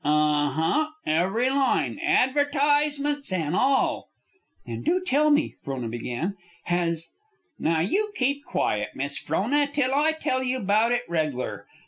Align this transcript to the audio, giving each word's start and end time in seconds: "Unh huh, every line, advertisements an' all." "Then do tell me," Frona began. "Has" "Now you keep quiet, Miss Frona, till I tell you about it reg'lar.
"Unh 0.03 0.53
huh, 0.53 0.87
every 1.05 1.51
line, 1.51 1.99
advertisements 1.99 3.31
an' 3.31 3.53
all." 3.53 4.07
"Then 4.65 4.81
do 4.81 5.03
tell 5.05 5.29
me," 5.29 5.53
Frona 5.61 5.89
began. 5.89 6.37
"Has" 6.63 7.09
"Now 7.59 7.81
you 7.81 8.11
keep 8.15 8.43
quiet, 8.43 8.95
Miss 8.95 9.19
Frona, 9.19 9.67
till 9.71 9.93
I 9.93 10.13
tell 10.13 10.41
you 10.41 10.57
about 10.57 10.91
it 10.91 11.03
reg'lar. 11.07 11.67